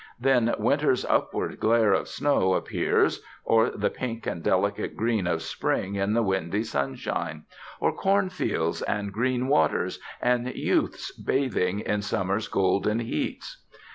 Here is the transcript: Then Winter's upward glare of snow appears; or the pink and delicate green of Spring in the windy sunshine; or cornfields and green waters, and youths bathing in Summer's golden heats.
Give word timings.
Then 0.19 0.55
Winter's 0.57 1.05
upward 1.05 1.59
glare 1.59 1.93
of 1.93 2.07
snow 2.07 2.55
appears; 2.55 3.21
or 3.45 3.69
the 3.69 3.91
pink 3.91 4.25
and 4.25 4.41
delicate 4.41 4.97
green 4.97 5.27
of 5.27 5.43
Spring 5.43 5.93
in 5.93 6.13
the 6.13 6.23
windy 6.23 6.63
sunshine; 6.63 7.43
or 7.79 7.93
cornfields 7.93 8.81
and 8.81 9.13
green 9.13 9.47
waters, 9.47 9.99
and 10.19 10.47
youths 10.55 11.11
bathing 11.15 11.81
in 11.81 12.01
Summer's 12.01 12.47
golden 12.47 12.97
heats. 12.97 13.63